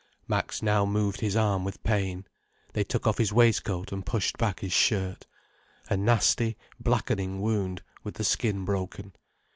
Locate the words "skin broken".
8.23-9.13